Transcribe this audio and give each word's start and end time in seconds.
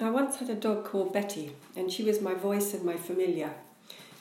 I 0.00 0.10
once 0.10 0.36
had 0.36 0.50
a 0.50 0.54
dog 0.54 0.84
called 0.84 1.12
Betty, 1.12 1.52
and 1.76 1.90
she 1.90 2.02
was 2.02 2.20
my 2.20 2.34
voice 2.34 2.74
and 2.74 2.84
my 2.84 2.96
familiar. 2.96 3.54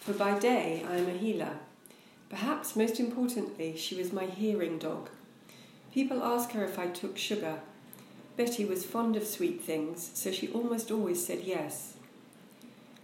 For 0.02 0.14
by 0.14 0.38
day 0.38 0.86
I 0.88 0.98
am 0.98 1.08
a 1.08 1.18
healer. 1.18 1.58
Perhaps 2.30 2.76
most 2.76 3.00
importantly, 3.00 3.75
she 3.75 3.96
was 3.96 4.13
my 4.13 4.25
hearing 4.25 4.78
dog. 4.78 5.09
People 5.91 6.23
ask 6.23 6.51
her 6.51 6.63
if 6.63 6.78
I 6.78 6.88
took 6.88 7.17
sugar. 7.17 7.59
Betty 8.38 8.65
was 8.65 8.86
fond 8.86 9.15
of 9.15 9.25
sweet 9.25 9.62
things, 9.62 10.12
so 10.13 10.31
she 10.31 10.47
almost 10.49 10.91
always 10.91 11.25
said 11.25 11.41
yes. 11.44 11.96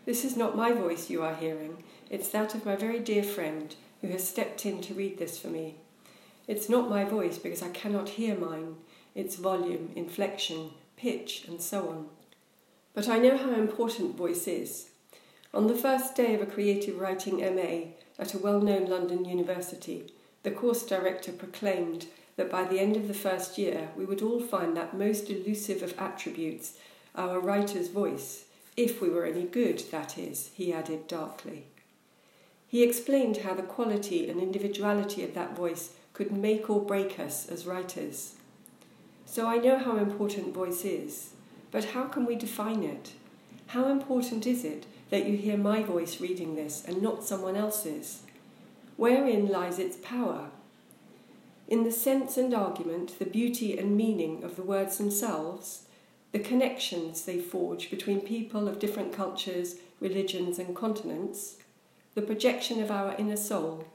This 0.06 0.24
is 0.24 0.38
not 0.38 0.56
my 0.56 0.72
voice 0.72 1.10
you 1.10 1.24
are 1.24 1.36
hearing, 1.36 1.84
it's 2.10 2.30
that 2.30 2.54
of 2.54 2.66
my 2.66 2.76
very 2.76 3.00
dear 3.00 3.24
friend 3.24 3.76
who 4.02 4.08
has 4.08 4.28
stepped 4.28 4.66
in 4.66 4.82
to 4.82 4.94
read 4.94 5.18
this 5.18 5.38
for 5.38 5.48
me. 5.48 5.76
It's 6.48 6.70
not 6.70 6.90
my 6.90 7.04
voice 7.04 7.38
because 7.38 7.62
I 7.62 7.70
cannot 7.70 8.10
hear 8.10 8.36
mine, 8.36 8.78
its 9.14 9.36
volume, 9.36 9.92
inflection, 9.96 10.72
pitch, 10.98 11.46
and 11.48 11.62
so 11.62 11.90
on. 11.90 12.10
But 12.94 13.08
I 13.08 13.18
know 13.18 13.38
how 13.38 13.54
important 13.54 14.16
voice 14.16 14.48
is. 14.48 14.90
On 15.54 15.68
the 15.68 15.76
first 15.76 16.16
day 16.16 16.34
of 16.36 16.42
a 16.42 16.46
creative 16.46 17.00
writing 17.00 17.38
MA 17.38 17.94
at 18.18 18.34
a 18.34 18.40
well 18.40 18.62
known 18.62 18.86
London 18.86 19.26
university, 19.26 20.14
the 20.44 20.52
course 20.52 20.84
director 20.84 21.32
proclaimed 21.32 22.08
that 22.36 22.52
by 22.52 22.64
the 22.64 22.80
end 22.80 22.96
of 22.96 23.08
the 23.08 23.14
first 23.14 23.58
year 23.58 23.90
we 23.98 24.06
would 24.06 24.22
all 24.22 24.40
find 24.40 24.78
that 24.78 24.98
most 24.98 25.30
elusive 25.30 25.84
of 25.84 25.98
attributes, 25.98 26.78
our 27.16 27.40
writer's 27.40 27.90
voice, 27.90 28.46
if 28.78 29.02
we 29.02 29.10
were 29.10 29.26
any 29.26 29.44
good, 29.44 29.80
that 29.92 30.18
is, 30.18 30.52
he 30.54 30.72
added 30.72 31.08
darkly. 31.08 31.66
He 32.68 32.84
explained 32.84 33.38
how 33.38 33.56
the 33.56 33.64
quality 33.64 34.30
and 34.30 34.40
individuality 34.40 35.24
of 35.24 35.34
that 35.34 35.56
voice 35.56 35.94
could 36.14 36.32
make 36.32 36.70
or 36.70 36.80
break 36.80 37.20
us 37.20 37.48
as 37.50 37.66
writers. 37.66 38.36
So 39.26 39.48
I 39.48 39.58
know 39.58 39.78
how 39.78 39.98
important 39.98 40.54
voice 40.54 40.86
is. 40.86 41.32
But 41.72 41.86
how 41.86 42.06
can 42.06 42.26
we 42.26 42.36
define 42.36 42.84
it? 42.84 43.14
How 43.68 43.88
important 43.90 44.48
is 44.48 44.64
it 44.64 44.86
that 45.10 45.26
you 45.26 45.38
hear 45.38 45.58
my 45.58 45.84
voice 45.84 46.20
reading 46.20 46.56
this 46.56 46.84
and 46.88 47.02
not 47.02 47.24
someone 47.24 47.56
else's? 47.56 48.24
Wherein 48.98 49.48
lies 49.48 49.80
its 49.80 49.98
power? 49.98 50.50
In 51.68 51.84
the 51.84 51.92
sense 51.92 52.36
and 52.36 52.54
argument, 52.54 53.20
the 53.20 53.26
beauty 53.26 53.78
and 53.78 53.96
meaning 53.96 54.44
of 54.44 54.56
the 54.56 54.64
words 54.64 54.98
themselves, 54.98 55.84
the 56.32 56.40
connections 56.40 57.26
they 57.26 57.40
forge 57.40 57.92
between 57.92 58.22
people 58.22 58.68
of 58.68 58.80
different 58.80 59.14
cultures, 59.14 59.76
religions, 60.00 60.58
and 60.58 60.76
continents, 60.76 61.58
the 62.16 62.22
projection 62.24 62.82
of 62.82 62.90
our 62.90 63.16
inner 63.18 63.38
soul. 63.38 63.86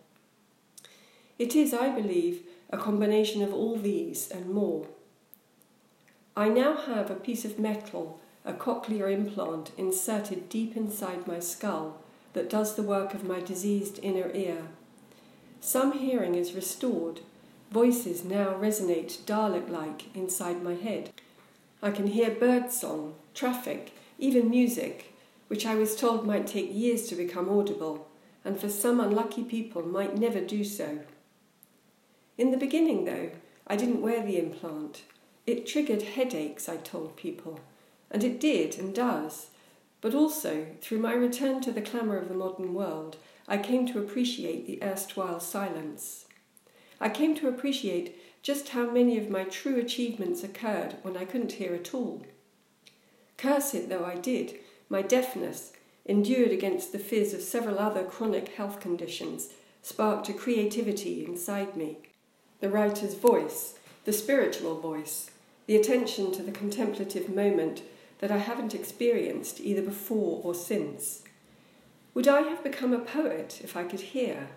It 1.38 1.56
is, 1.56 1.74
I 1.74 1.88
believe, 1.88 2.42
a 2.70 2.78
combination 2.78 3.42
of 3.42 3.52
all 3.52 3.76
these 3.76 4.30
and 4.30 4.50
more. 4.50 4.86
I 6.36 6.48
now 6.48 6.76
have 6.76 7.10
a 7.10 7.14
piece 7.14 7.44
of 7.44 7.60
metal, 7.60 8.18
a 8.44 8.52
cochlear 8.52 9.12
implant, 9.12 9.70
inserted 9.78 10.48
deep 10.48 10.76
inside 10.76 11.28
my 11.28 11.38
skull 11.38 12.00
that 12.32 12.50
does 12.50 12.74
the 12.74 12.82
work 12.82 13.14
of 13.14 13.22
my 13.22 13.38
diseased 13.38 14.00
inner 14.02 14.30
ear. 14.34 14.62
Some 15.60 15.92
hearing 15.92 16.34
is 16.34 16.54
restored. 16.54 17.20
Voices 17.70 18.24
now 18.24 18.54
resonate 18.54 19.18
Dalek 19.24 19.70
like 19.70 20.14
inside 20.14 20.62
my 20.62 20.74
head. 20.74 21.10
I 21.80 21.92
can 21.92 22.08
hear 22.08 22.30
birdsong, 22.30 23.14
traffic, 23.32 23.92
even 24.18 24.50
music, 24.50 25.14
which 25.46 25.64
I 25.64 25.76
was 25.76 25.94
told 25.94 26.26
might 26.26 26.48
take 26.48 26.74
years 26.74 27.06
to 27.08 27.14
become 27.14 27.48
audible, 27.48 28.08
and 28.44 28.58
for 28.58 28.68
some 28.68 28.98
unlucky 28.98 29.44
people 29.44 29.82
might 29.82 30.18
never 30.18 30.40
do 30.40 30.64
so. 30.64 30.98
In 32.36 32.50
the 32.50 32.56
beginning, 32.56 33.04
though, 33.04 33.30
I 33.66 33.76
didn't 33.76 34.02
wear 34.02 34.24
the 34.24 34.38
implant. 34.38 35.02
It 35.46 35.66
triggered 35.66 36.02
headaches, 36.02 36.68
I 36.68 36.78
told 36.78 37.16
people, 37.16 37.60
and 38.10 38.24
it 38.24 38.40
did 38.40 38.78
and 38.78 38.94
does. 38.94 39.48
But 40.00 40.14
also, 40.14 40.66
through 40.80 40.98
my 40.98 41.12
return 41.12 41.60
to 41.62 41.72
the 41.72 41.82
clamour 41.82 42.16
of 42.16 42.28
the 42.28 42.34
modern 42.34 42.72
world, 42.72 43.16
I 43.46 43.58
came 43.58 43.86
to 43.88 43.98
appreciate 43.98 44.66
the 44.66 44.82
erstwhile 44.82 45.40
silence. 45.40 46.24
I 47.00 47.10
came 47.10 47.34
to 47.36 47.48
appreciate 47.48 48.16
just 48.42 48.70
how 48.70 48.90
many 48.90 49.18
of 49.18 49.30
my 49.30 49.44
true 49.44 49.78
achievements 49.78 50.42
occurred 50.42 50.96
when 51.02 51.16
I 51.16 51.24
couldn't 51.24 51.52
hear 51.52 51.74
at 51.74 51.94
all. 51.94 52.24
Curse 53.36 53.74
it 53.74 53.88
though 53.88 54.04
I 54.04 54.16
did, 54.16 54.58
my 54.88 55.02
deafness, 55.02 55.72
endured 56.06 56.52
against 56.52 56.92
the 56.92 56.98
fizz 56.98 57.34
of 57.34 57.40
several 57.40 57.78
other 57.78 58.04
chronic 58.04 58.48
health 58.48 58.80
conditions, 58.80 59.50
sparked 59.82 60.28
a 60.28 60.32
creativity 60.32 61.24
inside 61.24 61.76
me. 61.76 61.98
The 62.60 62.70
writer's 62.70 63.14
voice, 63.14 63.74
the 64.04 64.12
spiritual 64.12 64.80
voice, 64.80 65.30
the 65.66 65.76
attention 65.76 66.32
to 66.32 66.42
the 66.42 66.52
contemplative 66.52 67.34
moment 67.34 67.82
that 68.18 68.30
I 68.30 68.38
haven't 68.38 68.74
experienced 68.74 69.60
either 69.60 69.82
before 69.82 70.40
or 70.42 70.54
since. 70.54 71.22
Would 72.14 72.28
I 72.28 72.42
have 72.42 72.62
become 72.62 72.92
a 72.92 72.98
poet 72.98 73.60
if 73.62 73.76
I 73.76 73.84
could 73.84 74.00
hear? 74.00 74.48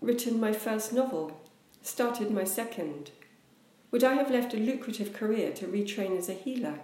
Written 0.00 0.40
my 0.40 0.52
first 0.52 0.92
novel? 0.92 1.40
Started 1.82 2.30
my 2.30 2.44
second? 2.44 3.10
Would 3.90 4.04
I 4.04 4.14
have 4.14 4.30
left 4.30 4.52
a 4.52 4.58
lucrative 4.58 5.12
career 5.12 5.52
to 5.52 5.66
retrain 5.66 6.18
as 6.18 6.28
a 6.28 6.34
healer? 6.34 6.80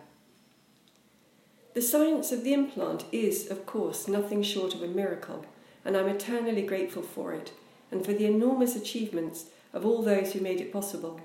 The 1.75 1.83
science 1.83 2.31
of 2.31 2.45
the 2.45 2.53
implant 2.53 3.05
is, 3.11 3.51
of 3.51 3.67
course, 3.67 4.07
nothing 4.07 4.43
short 4.43 4.75
of 4.75 4.83
a 4.83 4.87
miracle, 4.87 5.45
and 5.85 5.97
I'm 5.97 6.09
eternally 6.09 6.63
grateful 6.63 7.03
for 7.03 7.33
it 7.33 7.53
and 7.91 8.05
for 8.05 8.13
the 8.13 8.27
enormous 8.27 8.77
achievements 8.77 9.47
of 9.73 9.85
all 9.85 10.03
those 10.03 10.33
who 10.33 10.41
made 10.41 10.61
it 10.61 10.73
possible 10.73 11.21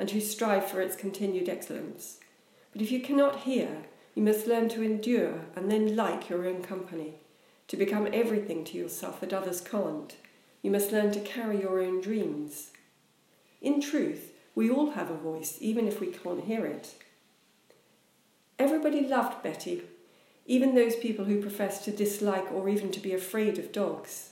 and 0.00 0.10
who 0.10 0.20
strive 0.20 0.64
for 0.64 0.80
its 0.80 0.96
continued 0.96 1.46
excellence. 1.48 2.18
But 2.72 2.80
if 2.80 2.90
you 2.90 3.00
cannot 3.00 3.40
hear, 3.40 3.82
you 4.14 4.22
must 4.22 4.46
learn 4.46 4.70
to 4.70 4.82
endure 4.82 5.42
and 5.54 5.70
then 5.70 5.94
like 5.94 6.30
your 6.30 6.46
own 6.46 6.62
company, 6.62 7.16
to 7.68 7.76
become 7.76 8.08
everything 8.10 8.64
to 8.64 8.78
yourself 8.78 9.20
that 9.20 9.34
others 9.34 9.60
can't. 9.60 10.16
You 10.62 10.70
must 10.70 10.90
learn 10.90 11.12
to 11.12 11.20
carry 11.20 11.60
your 11.60 11.82
own 11.82 12.00
dreams. 12.00 12.70
In 13.60 13.80
truth, 13.80 14.32
we 14.54 14.70
all 14.70 14.92
have 14.92 15.10
a 15.10 15.16
voice, 15.16 15.58
even 15.60 15.86
if 15.86 16.00
we 16.00 16.06
can't 16.06 16.44
hear 16.44 16.64
it. 16.64 16.94
Everybody 18.58 19.02
loved 19.02 19.42
Betty, 19.42 19.82
even 20.46 20.74
those 20.74 20.96
people 20.96 21.26
who 21.26 21.42
professed 21.42 21.84
to 21.84 21.90
dislike 21.90 22.50
or 22.50 22.70
even 22.70 22.90
to 22.92 23.00
be 23.00 23.12
afraid 23.12 23.58
of 23.58 23.70
dogs. 23.70 24.30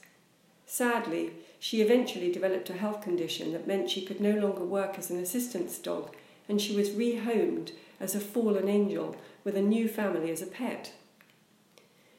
Sadly, 0.65 1.33
she 1.59 1.81
eventually 1.81 2.31
developed 2.31 2.71
a 2.71 2.75
health 2.75 3.03
condition 3.03 3.53
that 3.53 3.67
meant 3.67 3.91
she 3.91 4.05
could 4.05 4.21
no 4.21 4.33
longer 4.33 4.65
work 4.65 4.99
as 4.99 5.11
an 5.11 5.19
assistance 5.19 5.79
dog, 5.79 6.15
and 6.49 6.61
she 6.61 6.75
was 6.75 6.91
rehomed 6.91 7.73
as 8.01 8.15
a 8.15 8.21
fallen 8.21 8.69
angel 8.69 9.17
with 9.45 9.57
a 9.57 9.63
new 9.63 9.89
family 9.89 10.31
as 10.31 10.43
a 10.43 10.47
pet. 10.47 10.93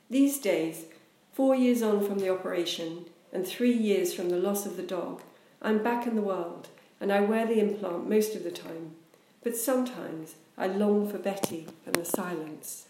These 0.09 0.39
days, 0.39 0.85
four 1.33 1.55
years 1.55 1.81
on 1.81 2.05
from 2.05 2.19
the 2.19 2.29
operation 2.29 3.05
and 3.31 3.45
three 3.45 3.71
years 3.71 4.13
from 4.13 4.29
the 4.29 4.37
loss 4.37 4.65
of 4.65 4.75
the 4.75 4.83
dog, 4.83 5.21
I'm 5.61 5.83
back 5.83 6.05
in 6.05 6.15
the 6.15 6.21
world 6.21 6.67
and 6.99 7.11
I 7.13 7.21
wear 7.21 7.45
the 7.45 7.59
implant 7.59 8.09
most 8.09 8.35
of 8.35 8.43
the 8.43 8.51
time, 8.51 8.95
but 9.43 9.55
sometimes 9.55 10.35
I 10.57 10.67
long 10.67 11.09
for 11.09 11.17
Betty 11.17 11.67
and 11.85 11.95
the 11.95 12.03
silence. 12.03 12.87